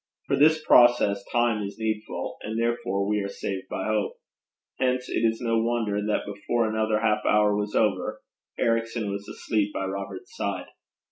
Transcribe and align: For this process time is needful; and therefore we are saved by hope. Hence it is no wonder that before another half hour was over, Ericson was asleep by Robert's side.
For 0.25 0.35
this 0.35 0.65
process 0.65 1.23
time 1.31 1.61
is 1.61 1.77
needful; 1.77 2.37
and 2.41 2.59
therefore 2.59 3.07
we 3.07 3.19
are 3.19 3.27
saved 3.29 3.67
by 3.69 3.85
hope. 3.85 4.15
Hence 4.79 5.07
it 5.07 5.23
is 5.23 5.39
no 5.41 5.61
wonder 5.61 6.01
that 6.03 6.25
before 6.25 6.67
another 6.67 7.01
half 7.01 7.23
hour 7.23 7.55
was 7.55 7.75
over, 7.75 8.19
Ericson 8.57 9.11
was 9.11 9.29
asleep 9.29 9.71
by 9.75 9.85
Robert's 9.85 10.35
side. 10.35 10.65